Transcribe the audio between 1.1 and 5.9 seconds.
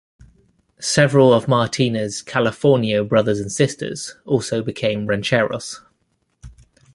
of Martina's Californio brothers and sisters also became "rancheros".